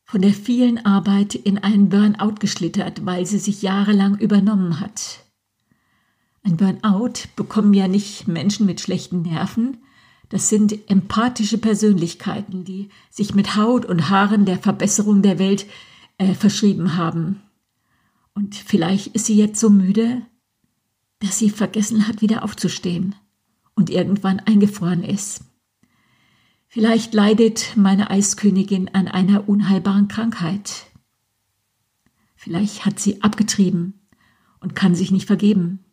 von 0.05 0.21
der 0.23 0.33
vielen 0.33 0.85
Arbeit 0.85 1.35
in 1.35 1.59
einen 1.59 1.89
Burnout 1.89 2.37
geschlittert, 2.39 3.05
weil 3.07 3.27
sie 3.27 3.39
sich 3.39 3.63
jahrelang 3.63 4.19
übernommen 4.19 4.81
hat. 4.81 5.25
Ein 6.43 6.57
Burnout 6.57 7.29
bekommen 7.37 7.73
ja 7.73 7.89
nicht 7.89 8.29
Menschen 8.29 8.67
mit 8.67 8.81
schlechten 8.81 9.23
Nerven, 9.23 9.79
das 10.29 10.49
sind 10.49 10.91
empathische 10.91 11.59
Persönlichkeiten, 11.59 12.65
die 12.65 12.89
sich 13.11 13.35
mit 13.35 13.57
Haut 13.57 13.85
und 13.87 14.11
Haaren 14.11 14.45
der 14.45 14.59
Verbesserung 14.59 15.23
der 15.23 15.39
Welt 15.39 15.67
äh, 16.19 16.35
verschrieben 16.35 16.97
haben. 16.97 17.43
Und 18.35 18.57
vielleicht 18.57 19.09
ist 19.09 19.27
sie 19.27 19.37
jetzt 19.37 19.61
so 19.61 19.71
müde, 19.71 20.23
dass 21.21 21.39
sie 21.39 21.51
vergessen 21.51 22.09
hat, 22.09 22.21
wieder 22.21 22.43
aufzustehen 22.43 23.15
und 23.75 23.91
irgendwann 23.91 24.41
eingefroren 24.41 25.05
ist. 25.05 25.43
Vielleicht 26.75 27.15
leidet 27.15 27.77
meine 27.77 28.11
Eiskönigin 28.11 28.89
an 28.93 29.07
einer 29.07 29.49
unheilbaren 29.49 30.09
Krankheit. 30.09 30.87
Vielleicht 32.35 32.85
hat 32.85 32.99
sie 32.99 33.23
abgetrieben 33.23 34.09
und 34.59 34.75
kann 34.75 34.97
sich 34.97 35.13
nicht 35.13 35.29
vergeben. 35.29 35.85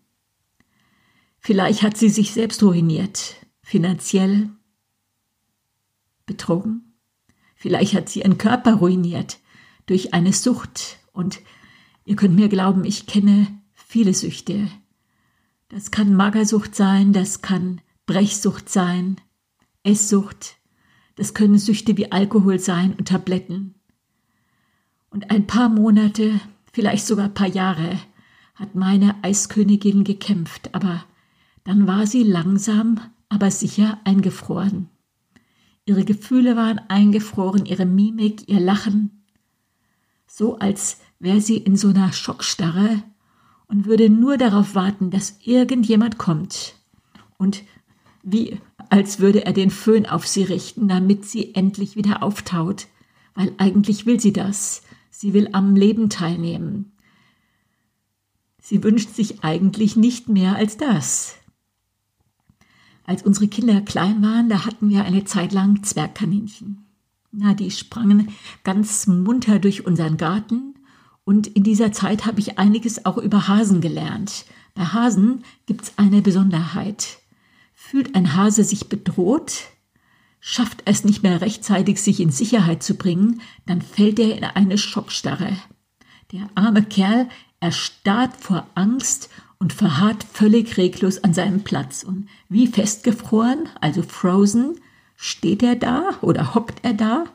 Vielleicht 1.37 1.83
hat 1.83 1.97
sie 1.97 2.09
sich 2.09 2.31
selbst 2.31 2.63
ruiniert, 2.63 3.35
finanziell 3.61 4.49
betrogen. 6.25 6.95
Vielleicht 7.55 7.93
hat 7.93 8.09
sie 8.09 8.21
ihren 8.21 8.39
Körper 8.39 8.73
ruiniert 8.73 9.37
durch 9.85 10.15
eine 10.15 10.33
Sucht. 10.33 10.97
Und 11.13 11.41
ihr 12.05 12.15
könnt 12.15 12.33
mir 12.35 12.49
glauben, 12.49 12.85
ich 12.85 13.05
kenne 13.05 13.45
viele 13.71 14.15
Süchte. 14.15 14.67
Das 15.69 15.91
kann 15.91 16.15
Magersucht 16.15 16.73
sein, 16.73 17.13
das 17.13 17.43
kann 17.43 17.81
Brechsucht 18.07 18.67
sein, 18.67 19.21
Esssucht, 19.83 20.55
das 21.15 21.33
können 21.33 21.57
Süchte 21.57 21.97
wie 21.97 22.11
Alkohol 22.11 22.59
sein 22.59 22.93
und 22.97 23.07
Tabletten. 23.07 23.75
Und 25.09 25.29
ein 25.29 25.47
paar 25.47 25.69
Monate, 25.69 26.39
vielleicht 26.71 27.05
sogar 27.05 27.25
ein 27.25 27.33
paar 27.33 27.47
Jahre, 27.47 27.99
hat 28.55 28.75
meine 28.75 29.15
Eiskönigin 29.23 30.03
gekämpft, 30.03 30.73
aber 30.73 31.03
dann 31.63 31.87
war 31.87 32.07
sie 32.07 32.23
langsam, 32.23 32.99
aber 33.29 33.51
sicher 33.51 33.99
eingefroren. 34.03 34.89
Ihre 35.85 36.05
Gefühle 36.05 36.55
waren 36.55 36.79
eingefroren, 36.87 37.65
ihre 37.65 37.85
Mimik, 37.85 38.47
ihr 38.47 38.59
Lachen, 38.59 39.25
so 40.27 40.59
als 40.59 40.99
wäre 41.19 41.41
sie 41.41 41.57
in 41.57 41.75
so 41.75 41.89
einer 41.89 42.13
Schockstarre 42.13 43.03
und 43.67 43.85
würde 43.85 44.09
nur 44.09 44.37
darauf 44.37 44.75
warten, 44.75 45.11
dass 45.11 45.39
irgendjemand 45.43 46.17
kommt 46.17 46.75
und 47.37 47.63
wie 48.23 48.59
als 48.91 49.19
würde 49.19 49.45
er 49.45 49.53
den 49.53 49.71
Föhn 49.71 50.05
auf 50.05 50.27
sie 50.27 50.43
richten, 50.43 50.89
damit 50.89 51.25
sie 51.25 51.55
endlich 51.55 51.95
wieder 51.95 52.21
auftaut, 52.21 52.87
weil 53.33 53.53
eigentlich 53.57 54.05
will 54.05 54.19
sie 54.19 54.33
das. 54.33 54.81
Sie 55.09 55.33
will 55.33 55.47
am 55.53 55.77
Leben 55.77 56.09
teilnehmen. 56.09 56.91
Sie 58.61 58.83
wünscht 58.83 59.11
sich 59.11 59.45
eigentlich 59.45 59.95
nicht 59.95 60.27
mehr 60.27 60.57
als 60.57 60.75
das. 60.75 61.35
Als 63.05 63.23
unsere 63.23 63.47
Kinder 63.47 63.79
klein 63.79 64.21
waren, 64.21 64.49
da 64.49 64.65
hatten 64.65 64.89
wir 64.89 65.05
eine 65.05 65.23
Zeit 65.23 65.53
lang 65.53 65.83
Zwergkaninchen. 65.83 66.85
Na, 67.31 67.53
die 67.53 67.71
sprangen 67.71 68.27
ganz 68.65 69.07
munter 69.07 69.59
durch 69.59 69.85
unseren 69.85 70.17
Garten 70.17 70.75
und 71.23 71.47
in 71.47 71.63
dieser 71.63 71.93
Zeit 71.93 72.25
habe 72.25 72.41
ich 72.41 72.59
einiges 72.59 73.05
auch 73.05 73.17
über 73.17 73.47
Hasen 73.47 73.79
gelernt. 73.79 74.43
Bei 74.73 74.83
Hasen 74.83 75.45
gibt's 75.65 75.93
eine 75.95 76.21
Besonderheit. 76.21 77.20
Fühlt 77.91 78.15
ein 78.15 78.37
Hase 78.37 78.63
sich 78.63 78.87
bedroht, 78.87 79.63
schafft 80.39 80.81
es 80.85 81.03
nicht 81.03 81.23
mehr 81.23 81.41
rechtzeitig, 81.41 82.01
sich 82.01 82.21
in 82.21 82.31
Sicherheit 82.31 82.81
zu 82.83 82.93
bringen, 82.93 83.41
dann 83.65 83.81
fällt 83.81 84.17
er 84.17 84.37
in 84.37 84.45
eine 84.45 84.77
Schockstarre. 84.77 85.57
Der 86.31 86.49
arme 86.55 86.83
Kerl 86.83 87.27
erstarrt 87.59 88.37
vor 88.39 88.65
Angst 88.75 89.29
und 89.59 89.73
verharrt 89.73 90.23
völlig 90.23 90.77
reglos 90.77 91.21
an 91.25 91.33
seinem 91.33 91.65
Platz. 91.65 92.03
Und 92.03 92.29
wie 92.47 92.67
festgefroren, 92.67 93.67
also 93.81 94.03
frozen, 94.03 94.79
steht 95.17 95.61
er 95.61 95.75
da 95.75 96.11
oder 96.21 96.55
hockt 96.55 96.85
er 96.85 96.93
da. 96.93 97.25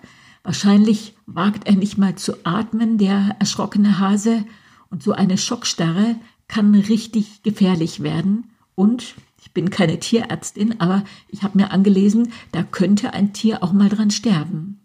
Wahrscheinlich 0.43 1.13
wagt 1.27 1.67
er 1.67 1.75
nicht 1.75 1.99
mal 1.99 2.17
zu 2.17 2.33
atmen, 2.47 2.97
der 2.97 3.37
erschrockene 3.41 3.99
Hase. 3.99 4.47
Und 4.89 5.03
so 5.03 5.13
eine 5.13 5.37
Schockstarre 5.37 6.17
kann 6.49 6.75
richtig 6.75 7.43
gefährlich 7.43 8.03
werden. 8.03 8.45
Und 8.75 9.17
bin 9.57 9.71
keine 9.71 9.99
Tierärztin, 9.99 10.81
aber 10.83 11.03
ich 11.29 11.43
habe 11.43 11.57
mir 11.57 11.71
angelesen, 11.71 12.31
da 12.53 12.63
könnte 12.63 13.15
ein 13.15 13.33
Tier 13.33 13.63
auch 13.63 13.73
mal 13.73 13.89
dran 13.89 14.11
sterben. 14.11 14.83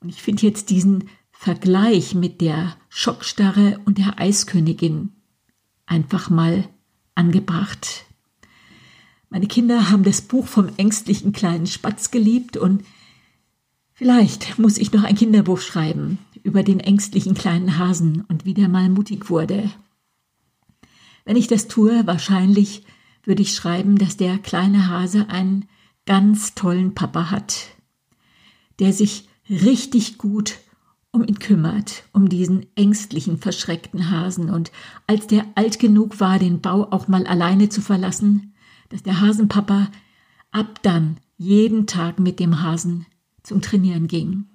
Und 0.00 0.08
ich 0.08 0.22
finde 0.22 0.46
jetzt 0.46 0.70
diesen 0.70 1.10
Vergleich 1.30 2.14
mit 2.14 2.40
der 2.40 2.74
Schockstarre 2.88 3.78
und 3.84 3.98
der 3.98 4.18
Eiskönigin 4.18 5.12
einfach 5.84 6.30
mal 6.30 6.66
angebracht. 7.14 8.06
Meine 9.28 9.46
Kinder 9.46 9.90
haben 9.90 10.04
das 10.04 10.22
Buch 10.22 10.46
vom 10.46 10.70
ängstlichen 10.78 11.32
kleinen 11.32 11.66
Spatz 11.66 12.10
geliebt 12.10 12.56
und 12.56 12.82
vielleicht 13.92 14.58
muss 14.58 14.78
ich 14.78 14.90
noch 14.90 15.04
ein 15.04 15.16
Kinderbuch 15.16 15.60
schreiben 15.60 16.16
über 16.42 16.62
den 16.62 16.80
ängstlichen 16.80 17.34
kleinen 17.34 17.76
Hasen 17.76 18.24
und 18.28 18.46
wie 18.46 18.54
der 18.54 18.70
mal 18.70 18.88
mutig 18.88 19.28
wurde. 19.28 19.70
Wenn 21.26 21.36
ich 21.36 21.46
das 21.46 21.68
tue, 21.68 22.06
wahrscheinlich 22.06 22.82
würde 23.26 23.42
ich 23.42 23.54
schreiben, 23.54 23.98
dass 23.98 24.16
der 24.16 24.38
kleine 24.38 24.88
Hase 24.88 25.28
einen 25.28 25.66
ganz 26.06 26.54
tollen 26.54 26.94
Papa 26.94 27.30
hat, 27.30 27.66
der 28.78 28.92
sich 28.92 29.28
richtig 29.50 30.18
gut 30.18 30.58
um 31.10 31.24
ihn 31.24 31.38
kümmert, 31.38 32.04
um 32.12 32.28
diesen 32.28 32.66
ängstlichen, 32.76 33.38
verschreckten 33.38 34.10
Hasen. 34.10 34.50
Und 34.50 34.70
als 35.06 35.26
der 35.26 35.46
alt 35.54 35.78
genug 35.78 36.20
war, 36.20 36.38
den 36.38 36.60
Bau 36.60 36.88
auch 36.90 37.08
mal 37.08 37.26
alleine 37.26 37.68
zu 37.68 37.80
verlassen, 37.80 38.54
dass 38.90 39.02
der 39.02 39.20
Hasenpapa 39.20 39.88
ab 40.52 40.80
dann 40.82 41.16
jeden 41.38 41.86
Tag 41.86 42.18
mit 42.18 42.38
dem 42.38 42.62
Hasen 42.62 43.06
zum 43.42 43.62
Trainieren 43.62 44.08
ging. 44.08 44.46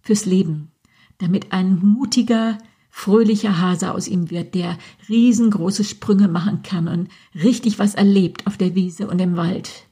Fürs 0.00 0.26
Leben. 0.26 0.72
Damit 1.18 1.52
ein 1.52 1.78
mutiger, 1.78 2.58
fröhlicher 2.98 3.60
Hase 3.60 3.94
aus 3.94 4.08
ihm 4.08 4.28
wird, 4.28 4.56
der 4.56 4.76
riesengroße 5.08 5.84
Sprünge 5.84 6.26
machen 6.26 6.64
kann 6.64 6.88
und 6.88 7.08
richtig 7.32 7.78
was 7.78 7.94
erlebt 7.94 8.44
auf 8.48 8.56
der 8.56 8.74
Wiese 8.74 9.06
und 9.06 9.20
im 9.20 9.36
Wald. 9.36 9.88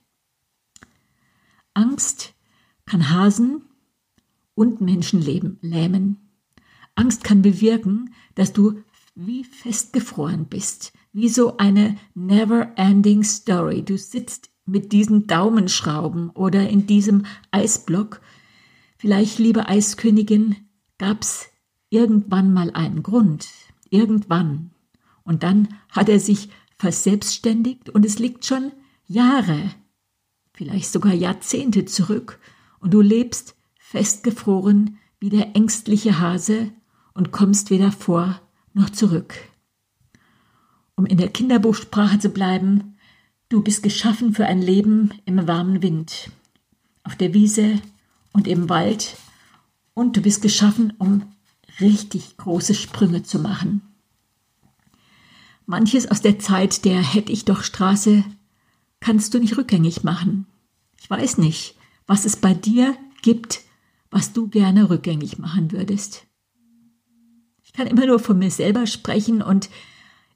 Angst 1.73 2.35
kann 2.85 3.11
Hasen 3.11 3.63
und 4.57 4.81
Menschenleben 4.81 5.59
lähmen. 5.61 6.17
Angst 6.97 7.23
kann 7.23 7.43
bewirken, 7.43 8.13
dass 8.35 8.53
du 8.53 8.83
wie 9.15 9.45
festgefroren 9.45 10.47
bist, 10.47 10.93
wie 11.13 11.29
so 11.29 11.59
eine 11.59 11.97
never-ending 12.15 13.23
Story. 13.23 13.83
Du 13.83 13.97
sitzt 13.97 14.51
mit 14.65 14.91
diesen 14.91 15.29
Daumenschrauben 15.29 16.31
oder 16.31 16.69
in 16.69 16.89
diesem 16.89 17.25
Eisblock. 17.53 18.21
Vielleicht, 18.99 19.39
liebe 19.39 19.69
Eiskönigin, 19.69 20.57
gab's 20.99 21.51
irgendwann 21.91 22.53
mal 22.53 22.71
einen 22.73 23.03
Grund. 23.03 23.49
Irgendwann. 23.91 24.71
Und 25.25 25.43
dann 25.43 25.69
hat 25.91 26.09
er 26.09 26.21
sich 26.21 26.49
verselbstständigt 26.79 27.91
und 27.91 28.05
es 28.05 28.19
liegt 28.19 28.45
schon 28.45 28.73
Jahre, 29.07 29.71
vielleicht 30.53 30.91
sogar 30.91 31.13
Jahrzehnte 31.13 31.85
zurück 31.85 32.39
und 32.81 32.93
du 32.93 33.01
lebst 33.01 33.57
festgefroren 33.79 34.99
wie 35.19 35.31
der 35.31 35.57
ängstliche 35.57 36.19
Hase 36.21 36.71
und 37.15 37.33
kommst 37.33 37.71
weder 37.71 37.93
vor 37.93 38.41
noch 38.75 38.91
zurück. 38.91 39.35
Um 40.97 41.07
in 41.07 41.19
der 41.19 41.29
Kinderbuchsprache 41.29 42.19
zu 42.19 42.31
bleiben, 42.31 42.97
du 43.49 43.63
bist 43.63 43.83
geschaffen 43.83 44.35
für 44.35 44.47
ein 44.47 44.61
Leben 44.61 45.11
im 45.25 45.47
warmen 45.47 45.83
Wind, 45.83 46.31
auf 47.05 47.17
der 47.17 47.33
Wiese 47.33 47.81
und 48.33 48.47
im 48.47 48.69
Wald, 48.69 49.17
und 49.95 50.17
du 50.17 50.21
bist 50.21 50.43
geschaffen, 50.43 50.93
um 50.99 51.23
richtig 51.81 52.37
große 52.37 52.75
Sprünge 52.75 53.23
zu 53.23 53.39
machen. 53.39 53.83
Manches 55.67 56.11
aus 56.11 56.23
der 56.23 56.39
Zeit 56.39 56.85
der 56.85 57.03
Hätt 57.03 57.29
ich 57.29 57.45
doch 57.45 57.63
Straße 57.63 58.25
kannst 59.01 59.35
du 59.35 59.39
nicht 59.39 59.57
rückgängig 59.57 60.05
machen. 60.05 60.47
Ich 61.01 61.11
weiß 61.11 61.39
nicht, 61.39 61.77
was 62.07 62.25
es 62.25 62.37
bei 62.37 62.55
dir 62.55 62.97
gibt, 63.23 63.63
was 64.11 64.33
du 64.33 64.49
gerne 64.49 64.89
rückgängig 64.91 65.39
machen 65.39 65.73
würdest. 65.73 66.25
Ich 67.65 67.73
kann 67.73 67.87
immer 67.87 68.07
nur 68.07 68.21
von 68.21 68.39
mir 68.39 68.51
selber 68.51 68.87
sprechen 68.87 69.43
und 69.43 69.69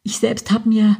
ich 0.02 0.18
selbst 0.18 0.50
habe 0.50 0.68
mir 0.68 0.96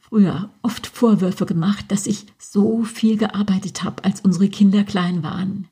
früher 0.00 0.50
oft 0.62 0.86
Vorwürfe 0.86 1.46
gemacht, 1.46 1.86
dass 1.88 2.06
ich 2.06 2.26
so 2.38 2.84
viel 2.84 3.16
gearbeitet 3.16 3.82
habe, 3.82 4.04
als 4.04 4.20
unsere 4.20 4.48
Kinder 4.48 4.84
klein 4.84 5.22
waren. 5.22 5.68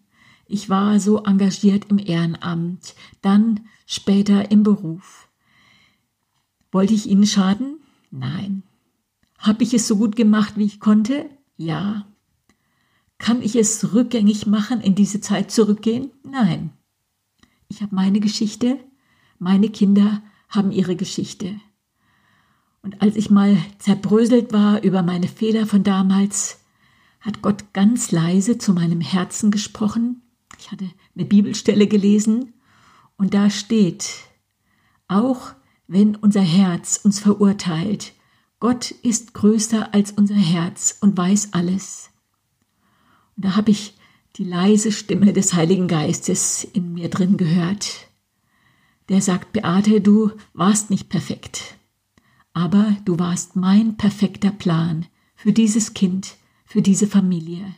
Ich 0.46 0.68
war 0.68 0.98
so 0.98 1.22
engagiert 1.24 1.86
im 1.90 1.98
Ehrenamt, 1.98 2.94
dann 3.22 3.60
später 3.90 4.52
im 4.52 4.62
Beruf. 4.62 5.28
Wollte 6.70 6.94
ich 6.94 7.08
ihnen 7.08 7.26
schaden? 7.26 7.80
Nein. 8.12 8.62
Habe 9.36 9.64
ich 9.64 9.74
es 9.74 9.88
so 9.88 9.96
gut 9.96 10.14
gemacht, 10.14 10.56
wie 10.56 10.64
ich 10.64 10.78
konnte? 10.78 11.28
Ja. 11.56 12.06
Kann 13.18 13.42
ich 13.42 13.56
es 13.56 13.92
rückgängig 13.92 14.46
machen, 14.46 14.80
in 14.80 14.94
diese 14.94 15.20
Zeit 15.20 15.50
zurückgehen? 15.50 16.12
Nein. 16.22 16.70
Ich 17.66 17.82
habe 17.82 17.92
meine 17.92 18.20
Geschichte, 18.20 18.78
meine 19.40 19.70
Kinder 19.70 20.22
haben 20.48 20.70
ihre 20.70 20.94
Geschichte. 20.94 21.56
Und 22.82 23.02
als 23.02 23.16
ich 23.16 23.28
mal 23.28 23.56
zerbröselt 23.80 24.52
war 24.52 24.84
über 24.84 25.02
meine 25.02 25.26
Fehler 25.26 25.66
von 25.66 25.82
damals, 25.82 26.60
hat 27.18 27.42
Gott 27.42 27.72
ganz 27.72 28.12
leise 28.12 28.56
zu 28.56 28.72
meinem 28.72 29.00
Herzen 29.00 29.50
gesprochen. 29.50 30.22
Ich 30.60 30.70
hatte 30.70 30.88
eine 31.16 31.24
Bibelstelle 31.24 31.88
gelesen 31.88 32.52
und 33.20 33.34
da 33.34 33.50
steht, 33.50 34.14
auch 35.06 35.52
wenn 35.86 36.16
unser 36.16 36.40
Herz 36.40 36.98
uns 37.04 37.20
verurteilt, 37.20 38.14
Gott 38.60 38.92
ist 38.92 39.34
größer 39.34 39.92
als 39.92 40.12
unser 40.12 40.36
Herz 40.36 40.96
und 41.02 41.18
weiß 41.18 41.52
alles. 41.52 42.08
Und 43.36 43.44
da 43.44 43.56
habe 43.56 43.72
ich 43.72 43.94
die 44.36 44.44
leise 44.44 44.90
Stimme 44.90 45.34
des 45.34 45.52
Heiligen 45.52 45.86
Geistes 45.86 46.64
in 46.64 46.94
mir 46.94 47.10
drin 47.10 47.36
gehört. 47.36 48.08
Der 49.10 49.20
sagt, 49.20 49.52
Beate, 49.52 50.00
du 50.00 50.32
warst 50.54 50.88
nicht 50.88 51.10
perfekt, 51.10 51.76
aber 52.54 52.96
du 53.04 53.18
warst 53.18 53.54
mein 53.54 53.98
perfekter 53.98 54.50
Plan 54.50 55.04
für 55.36 55.52
dieses 55.52 55.92
Kind, 55.92 56.36
für 56.64 56.80
diese 56.80 57.06
Familie. 57.06 57.74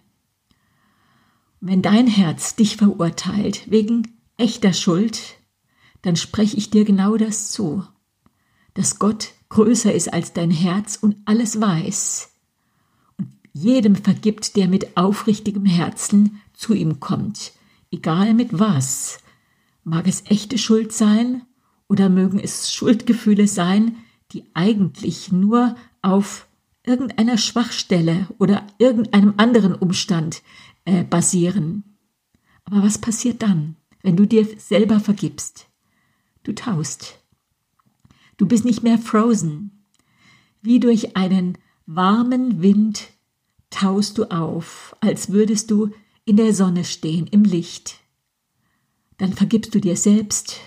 Wenn 1.61 1.82
dein 1.82 2.06
Herz 2.06 2.54
dich 2.54 2.76
verurteilt 2.76 3.68
wegen 3.68 4.21
echter 4.42 4.72
Schuld, 4.72 5.38
dann 6.02 6.16
spreche 6.16 6.56
ich 6.56 6.68
dir 6.68 6.84
genau 6.84 7.16
das 7.16 7.52
zu, 7.52 7.84
dass 8.75 8.99
Gott 8.99 9.34
größer 9.50 9.94
ist 9.94 10.12
als 10.12 10.32
dein 10.32 10.50
Herz 10.50 10.99
und 11.00 11.16
alles 11.26 11.61
weiß 11.61 12.32
und 13.18 13.28
jedem 13.52 13.94
vergibt, 13.94 14.56
der 14.56 14.66
mit 14.66 14.96
aufrichtigem 14.96 15.64
Herzen 15.64 16.40
zu 16.54 16.75
ihm 16.75 16.99
kommt, 16.99 17.52
egal 17.92 18.34
mit 18.34 18.58
was. 18.58 19.18
Mag 19.84 20.08
es 20.08 20.25
echte 20.26 20.58
Schuld 20.58 20.92
sein 20.92 21.42
oder 21.88 22.08
mögen 22.08 22.40
es 22.40 22.72
Schuldgefühle 22.72 23.46
sein, 23.46 23.96
die 24.32 24.44
eigentlich 24.54 25.30
nur 25.30 25.76
auf 26.00 26.49
irgendeiner 26.84 27.38
Schwachstelle 27.38 28.26
oder 28.38 28.66
irgendeinem 28.78 29.34
anderen 29.37 29.75
Umstand 29.75 30.42
äh, 30.84 31.04
basieren. 31.04 31.84
Aber 32.64 32.82
was 32.82 32.99
passiert 32.99 33.42
dann, 33.42 33.76
wenn 34.02 34.16
du 34.16 34.26
dir 34.26 34.47
selber 34.59 35.00
vergibst? 35.00 35.68
Du 36.42 36.52
taust. 36.52 37.18
Du 38.37 38.47
bist 38.47 38.64
nicht 38.64 38.82
mehr 38.82 38.99
frozen. 38.99 39.85
Wie 40.61 40.80
durch 40.80 41.16
einen 41.16 41.59
warmen 41.87 42.62
Wind 42.62 43.11
taust 43.71 44.18
du 44.18 44.25
auf, 44.30 44.97
als 45.00 45.30
würdest 45.30 45.71
du 45.71 45.90
in 46.25 46.37
der 46.37 46.54
Sonne 46.54 46.85
stehen, 46.85 47.26
im 47.26 47.44
Licht. 47.44 48.00
Dann 49.18 49.32
vergibst 49.32 49.75
du 49.75 49.80
dir 49.80 49.97
selbst. 49.97 50.61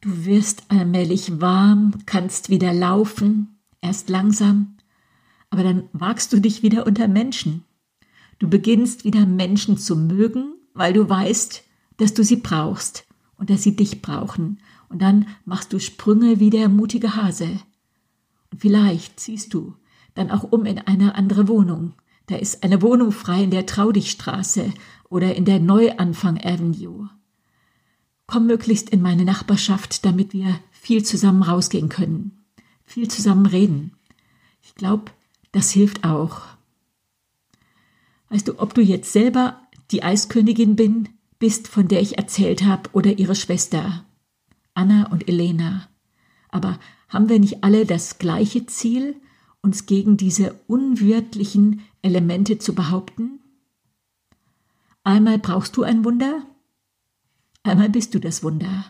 Du 0.00 0.24
wirst 0.24 0.64
allmählich 0.68 1.40
warm, 1.40 1.94
kannst 2.06 2.50
wieder 2.50 2.72
laufen, 2.72 3.58
erst 3.80 4.08
langsam, 4.08 4.76
aber 5.50 5.62
dann 5.62 5.88
wagst 5.92 6.32
du 6.32 6.40
dich 6.40 6.62
wieder 6.62 6.86
unter 6.86 7.08
Menschen. 7.08 7.64
Du 8.38 8.48
beginnst 8.48 9.04
wieder 9.04 9.26
Menschen 9.26 9.78
zu 9.78 9.94
mögen, 9.94 10.54
weil 10.74 10.92
du 10.92 11.08
weißt, 11.08 11.62
dass 11.96 12.14
du 12.14 12.24
sie 12.24 12.36
brauchst 12.36 13.06
und 13.36 13.50
dass 13.50 13.62
sie 13.62 13.76
dich 13.76 14.02
brauchen. 14.02 14.60
Und 14.88 15.00
dann 15.02 15.26
machst 15.44 15.72
du 15.72 15.78
Sprünge 15.78 16.40
wie 16.40 16.50
der 16.50 16.68
mutige 16.68 17.16
Hase. 17.16 17.60
Und 18.50 18.60
vielleicht 18.60 19.20
ziehst 19.20 19.54
du 19.54 19.74
dann 20.14 20.30
auch 20.30 20.44
um 20.44 20.66
in 20.66 20.78
eine 20.78 21.14
andere 21.14 21.48
Wohnung. 21.48 21.94
Da 22.26 22.36
ist 22.36 22.62
eine 22.62 22.82
Wohnung 22.82 23.12
frei 23.12 23.42
in 23.42 23.50
der 23.50 23.66
Traudichstraße 23.66 24.72
oder 25.08 25.34
in 25.34 25.44
der 25.44 25.60
Neuanfang 25.60 26.38
Avenue. 26.38 27.08
Komm 28.26 28.46
möglichst 28.46 28.90
in 28.90 29.02
meine 29.02 29.24
Nachbarschaft, 29.24 30.04
damit 30.04 30.32
wir 30.32 30.58
viel 30.70 31.02
zusammen 31.04 31.42
rausgehen 31.42 31.88
können, 31.88 32.44
viel 32.84 33.08
zusammen 33.08 33.46
reden. 33.46 33.92
Ich 34.62 34.74
glaube, 34.74 35.12
das 35.50 35.70
hilft 35.70 36.04
auch. 36.04 36.42
Weißt 38.30 38.48
du, 38.48 38.58
ob 38.58 38.74
du 38.74 38.80
jetzt 38.80 39.12
selber 39.12 39.61
die 39.92 40.02
Eiskönigin 40.02 40.74
bin, 40.74 41.10
bist, 41.38 41.68
von 41.68 41.86
der 41.86 42.00
ich 42.00 42.18
erzählt 42.18 42.64
habe, 42.64 42.90
oder 42.92 43.18
ihre 43.18 43.34
Schwester, 43.34 44.04
Anna 44.74 45.08
und 45.12 45.28
Elena. 45.28 45.88
Aber 46.48 46.78
haben 47.08 47.28
wir 47.28 47.38
nicht 47.38 47.62
alle 47.62 47.84
das 47.84 48.18
gleiche 48.18 48.66
Ziel, 48.66 49.16
uns 49.60 49.86
gegen 49.86 50.16
diese 50.16 50.58
unwirtlichen 50.66 51.82
Elemente 52.00 52.58
zu 52.58 52.74
behaupten? 52.74 53.40
Einmal 55.04 55.38
brauchst 55.38 55.76
du 55.76 55.82
ein 55.82 56.04
Wunder, 56.04 56.46
einmal 57.62 57.90
bist 57.90 58.14
du 58.14 58.18
das 58.18 58.42
Wunder. 58.42 58.86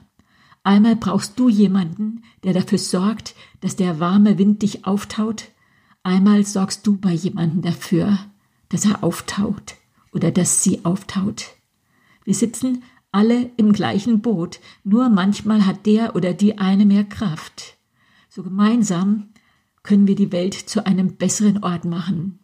Einmal 0.62 0.94
brauchst 0.94 1.38
du 1.38 1.48
jemanden, 1.48 2.22
der 2.44 2.52
dafür 2.52 2.78
sorgt, 2.78 3.34
dass 3.60 3.74
der 3.74 3.98
warme 3.98 4.38
Wind 4.38 4.62
dich 4.62 4.86
auftaut. 4.86 5.48
Einmal 6.04 6.44
sorgst 6.44 6.86
du 6.86 6.96
bei 6.96 7.12
jemandem 7.12 7.62
dafür, 7.62 8.18
dass 8.68 8.84
er 8.84 9.02
auftaut 9.02 9.74
oder 10.12 10.30
dass 10.30 10.62
sie 10.62 10.84
auftaut. 10.84 11.46
Wir 12.24 12.34
sitzen 12.34 12.84
alle 13.10 13.50
im 13.56 13.72
gleichen 13.72 14.20
Boot, 14.20 14.60
nur 14.84 15.08
manchmal 15.08 15.66
hat 15.66 15.86
der 15.86 16.16
oder 16.16 16.32
die 16.32 16.58
eine 16.58 16.86
mehr 16.86 17.04
Kraft. 17.04 17.76
So 18.28 18.42
gemeinsam 18.42 19.28
können 19.82 20.06
wir 20.06 20.14
die 20.14 20.32
Welt 20.32 20.54
zu 20.54 20.86
einem 20.86 21.16
besseren 21.16 21.62
Ort 21.62 21.84
machen. 21.84 22.38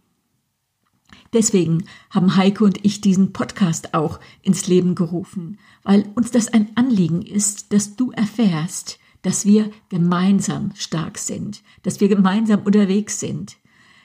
Deswegen 1.33 1.85
haben 2.11 2.37
Heike 2.37 2.65
und 2.65 2.85
ich 2.85 3.01
diesen 3.01 3.33
Podcast 3.33 3.95
auch 3.95 4.19
ins 4.43 4.67
Leben 4.67 4.95
gerufen, 4.95 5.59
weil 5.83 6.07
uns 6.15 6.31
das 6.31 6.49
ein 6.49 6.71
Anliegen 6.75 7.23
ist, 7.23 7.73
dass 7.73 7.97
du 7.97 8.11
erfährst, 8.13 8.99
dass 9.23 9.45
wir 9.45 9.71
gemeinsam 9.89 10.73
stark 10.75 11.19
sind, 11.19 11.63
dass 11.83 12.01
wir 12.01 12.09
gemeinsam 12.09 12.61
unterwegs 12.63 13.21
sind. 13.21 13.57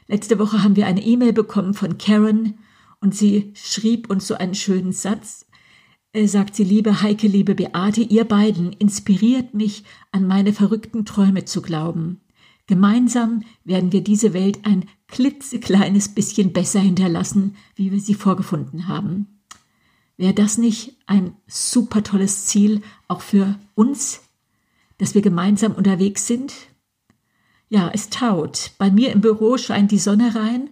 Letzte 0.07 0.37
Woche 0.39 0.63
haben 0.63 0.75
wir 0.75 0.85
eine 0.85 1.03
E-Mail 1.03 1.33
bekommen 1.33 1.73
von 1.73 1.97
Karen 1.97 2.57
und 3.03 3.13
sie 3.13 3.51
schrieb 3.53 4.09
uns 4.09 4.27
so 4.27 4.35
einen 4.35 4.55
schönen 4.55 4.93
Satz. 4.93 5.45
Äh, 6.13 6.25
sagt 6.25 6.55
sie, 6.55 6.63
liebe 6.63 7.01
Heike, 7.01 7.27
liebe 7.27 7.53
Beate, 7.53 8.01
ihr 8.01 8.23
beiden 8.23 8.71
inspiriert 8.71 9.53
mich, 9.53 9.83
an 10.13 10.25
meine 10.25 10.53
verrückten 10.53 11.03
Träume 11.03 11.43
zu 11.43 11.61
glauben. 11.61 12.21
Gemeinsam 12.65 13.43
werden 13.65 13.91
wir 13.91 14.01
diese 14.01 14.33
Welt 14.33 14.59
ein 14.63 14.85
klitzekleines 15.09 16.15
bisschen 16.15 16.53
besser 16.53 16.79
hinterlassen, 16.79 17.57
wie 17.75 17.91
wir 17.91 17.99
sie 17.99 18.13
vorgefunden 18.13 18.87
haben. 18.87 19.41
Wäre 20.15 20.33
das 20.33 20.57
nicht 20.57 20.95
ein 21.05 21.35
super 21.45 22.03
tolles 22.03 22.45
Ziel 22.45 22.81
auch 23.09 23.19
für 23.19 23.59
uns, 23.75 24.21
dass 24.97 25.13
wir 25.13 25.21
gemeinsam 25.21 25.73
unterwegs 25.73 26.25
sind? 26.25 26.53
Ja, 27.67 27.91
es 27.93 28.09
taut. 28.09 28.71
Bei 28.77 28.89
mir 28.89 29.11
im 29.11 29.19
Büro 29.19 29.57
scheint 29.57 29.91
die 29.91 29.99
Sonne 29.99 30.35
rein 30.35 30.69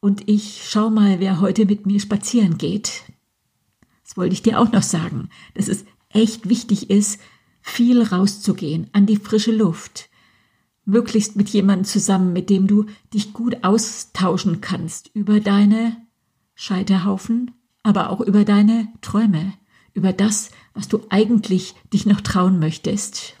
und 0.00 0.28
ich 0.28 0.62
schau 0.68 0.90
mal, 0.90 1.20
wer 1.20 1.40
heute 1.40 1.66
mit 1.66 1.86
mir 1.86 2.00
spazieren 2.00 2.58
geht. 2.58 3.02
Das 4.02 4.16
wollte 4.16 4.32
ich 4.32 4.42
dir 4.42 4.58
auch 4.58 4.72
noch 4.72 4.82
sagen, 4.82 5.28
dass 5.54 5.68
es 5.68 5.84
echt 6.08 6.48
wichtig 6.48 6.90
ist, 6.90 7.20
viel 7.60 8.02
rauszugehen, 8.02 8.88
an 8.92 9.06
die 9.06 9.16
frische 9.16 9.52
Luft, 9.52 10.08
möglichst 10.84 11.36
mit 11.36 11.48
jemandem 11.50 11.84
zusammen, 11.84 12.32
mit 12.32 12.50
dem 12.50 12.66
du 12.66 12.86
dich 13.14 13.32
gut 13.32 13.62
austauschen 13.62 14.60
kannst 14.60 15.10
über 15.14 15.40
deine 15.40 15.96
Scheiterhaufen, 16.54 17.52
aber 17.82 18.10
auch 18.10 18.20
über 18.20 18.44
deine 18.44 18.88
Träume, 19.00 19.52
über 19.94 20.12
das, 20.12 20.50
was 20.74 20.88
du 20.88 21.00
eigentlich 21.10 21.74
dich 21.92 22.06
noch 22.06 22.20
trauen 22.20 22.58
möchtest. 22.58 23.39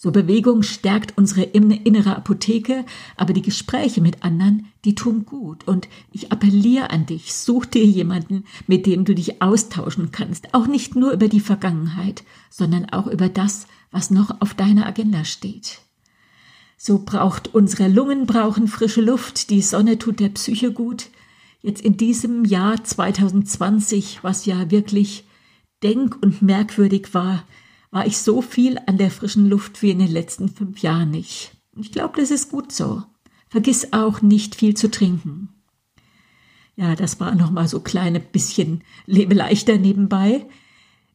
So 0.00 0.12
Bewegung 0.12 0.62
stärkt 0.62 1.18
unsere 1.18 1.42
innere 1.42 2.16
Apotheke, 2.16 2.86
aber 3.16 3.32
die 3.32 3.42
Gespräche 3.42 4.00
mit 4.00 4.22
anderen, 4.22 4.68
die 4.84 4.94
tun 4.94 5.26
gut. 5.26 5.66
Und 5.66 5.88
ich 6.12 6.30
appelliere 6.30 6.90
an 6.90 7.04
dich, 7.06 7.34
such 7.34 7.66
dir 7.66 7.84
jemanden, 7.84 8.44
mit 8.68 8.86
dem 8.86 9.04
du 9.04 9.12
dich 9.12 9.42
austauschen 9.42 10.12
kannst. 10.12 10.54
Auch 10.54 10.68
nicht 10.68 10.94
nur 10.94 11.10
über 11.10 11.26
die 11.26 11.40
Vergangenheit, 11.40 12.22
sondern 12.48 12.88
auch 12.90 13.08
über 13.08 13.28
das, 13.28 13.66
was 13.90 14.12
noch 14.12 14.40
auf 14.40 14.54
deiner 14.54 14.86
Agenda 14.86 15.24
steht. 15.24 15.80
So 16.76 17.02
braucht 17.04 17.52
unsere 17.52 17.88
Lungen 17.88 18.26
brauchen 18.26 18.68
frische 18.68 19.00
Luft, 19.00 19.50
die 19.50 19.62
Sonne 19.62 19.98
tut 19.98 20.20
der 20.20 20.28
Psyche 20.28 20.72
gut. 20.72 21.08
Jetzt 21.60 21.82
in 21.82 21.96
diesem 21.96 22.44
Jahr 22.44 22.84
2020, 22.84 24.20
was 24.22 24.46
ja 24.46 24.70
wirklich 24.70 25.24
denk- 25.82 26.22
und 26.22 26.40
merkwürdig 26.40 27.14
war, 27.14 27.42
war 27.90 28.06
ich 28.06 28.18
so 28.18 28.42
viel 28.42 28.78
an 28.86 28.98
der 28.98 29.10
frischen 29.10 29.48
Luft 29.48 29.82
wie 29.82 29.90
in 29.90 29.98
den 29.98 30.10
letzten 30.10 30.48
fünf 30.48 30.80
Jahren 30.80 31.10
nicht. 31.10 31.52
Ich 31.76 31.92
glaube, 31.92 32.20
das 32.20 32.30
ist 32.30 32.50
gut 32.50 32.72
so. 32.72 33.02
Vergiss 33.48 33.92
auch 33.92 34.20
nicht 34.20 34.54
viel 34.54 34.74
zu 34.74 34.90
trinken. 34.90 35.48
Ja, 36.76 36.94
das 36.94 37.18
war 37.18 37.34
noch 37.34 37.50
mal 37.50 37.66
so 37.66 37.80
kleine 37.80 38.20
bisschen 38.20 38.84
lebe 39.06 39.34
leichter 39.34 39.78
nebenbei. 39.78 40.46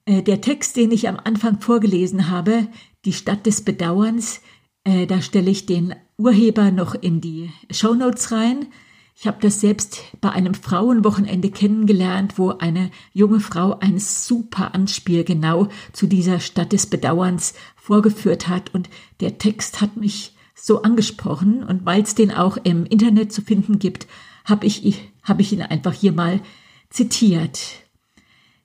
Äh, 0.06 0.22
der 0.22 0.42
Text, 0.42 0.76
den 0.76 0.92
ich 0.92 1.08
am 1.08 1.20
Anfang 1.24 1.62
vorgelesen 1.62 2.30
habe, 2.30 2.68
die 3.06 3.14
Stadt 3.14 3.46
des 3.46 3.62
Bedauerns, 3.62 4.42
äh, 4.84 5.08
da 5.08 5.22
stelle 5.22 5.52
ich 5.52 5.66
den 5.66 5.96
Urheber 6.18 6.72
noch 6.72 6.96
in 6.96 7.22
die 7.22 7.52
Show 7.72 7.94
Notes 7.94 8.32
rein. 8.32 8.68
Ich 9.16 9.28
habe 9.28 9.38
das 9.42 9.62
selbst 9.62 10.02
bei 10.22 10.32
einem 10.32 10.54
Frauenwochenende 10.54 11.52
kennengelernt, 11.52 12.38
wo 12.38 12.50
eine 12.50 12.90
junge 13.14 13.40
Frau 13.40 13.80
ein 13.80 14.00
super 14.00 14.74
Anspiel 14.74 15.24
genau 15.24 15.70
zu 15.94 16.08
dieser 16.08 16.40
Stadt 16.40 16.74
des 16.74 16.88
Bedauerns 16.88 17.54
vorgeführt 17.76 18.48
hat 18.48 18.74
und 18.74 18.90
der 19.20 19.38
Text 19.38 19.82
hat 19.82 19.98
mich 19.98 20.36
so 20.56 20.82
angesprochen 20.82 21.64
und 21.64 21.86
weil 21.86 22.02
es 22.02 22.16
den 22.16 22.32
auch 22.32 22.58
im 22.58 22.86
Internet 22.86 23.32
zu 23.32 23.42
finden 23.42 23.80
gibt, 23.80 24.08
habe 24.46 24.66
ich, 24.66 25.12
hab 25.24 25.40
ich 25.40 25.54
ihn 25.54 25.62
einfach 25.62 25.94
hier 25.94 26.12
mal 26.12 26.42
zitiert. 26.90 27.60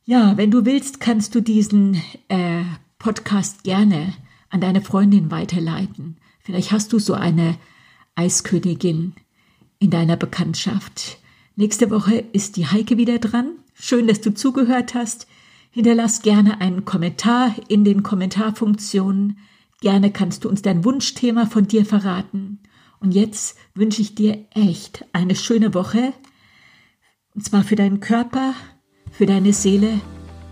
Ja, 0.04 0.36
wenn 0.36 0.50
du 0.50 0.64
willst, 0.64 1.00
kannst 1.00 1.34
du 1.34 1.42
diesen 1.42 2.00
äh, 2.28 2.62
Podcast 2.98 3.64
gerne 3.64 4.14
an 4.48 4.60
deine 4.60 4.80
Freundin 4.80 5.30
weiterleiten. 5.30 6.16
Vielleicht 6.40 6.72
hast 6.72 6.92
du 6.92 6.98
so 6.98 7.14
eine 7.14 7.58
Eiskönigin, 8.14 9.14
in 9.78 9.90
deiner 9.90 10.16
Bekanntschaft. 10.16 11.18
Nächste 11.56 11.90
Woche 11.90 12.24
ist 12.32 12.56
die 12.56 12.66
Heike 12.66 12.96
wieder 12.96 13.18
dran. 13.18 13.52
Schön, 13.74 14.06
dass 14.06 14.20
du 14.20 14.32
zugehört 14.32 14.94
hast. 14.94 15.26
Hinterlass 15.70 16.22
gerne 16.22 16.60
einen 16.60 16.84
Kommentar 16.84 17.54
in 17.68 17.84
den 17.84 18.02
Kommentarfunktionen. 18.02 19.38
Gerne 19.80 20.10
kannst 20.10 20.44
du 20.44 20.48
uns 20.48 20.62
dein 20.62 20.84
Wunschthema 20.84 21.46
von 21.46 21.68
dir 21.68 21.84
verraten. 21.84 22.60
Und 23.00 23.12
jetzt 23.12 23.56
wünsche 23.74 24.02
ich 24.02 24.14
dir 24.14 24.46
echt 24.50 25.04
eine 25.12 25.36
schöne 25.36 25.74
Woche. 25.74 26.12
Und 27.34 27.44
zwar 27.44 27.62
für 27.62 27.76
deinen 27.76 28.00
Körper, 28.00 28.54
für 29.12 29.26
deine 29.26 29.52
Seele 29.52 30.00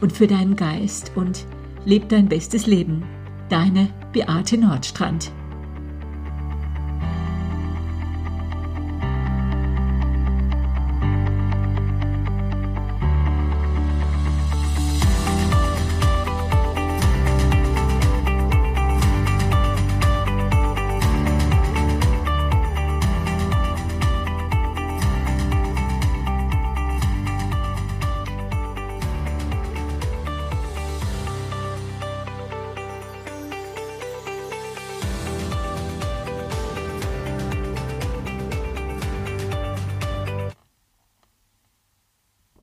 und 0.01 0.13
für 0.13 0.29
deinen 0.29 0.55
Geist. 0.55 1.13
Und 1.17 1.47
leb 1.85 2.09
dein 2.09 2.29
bestes 2.29 2.67
Leben. 2.67 3.05
Deine 3.49 3.89
Beate 4.13 4.59
Nordstrand. 4.59 5.33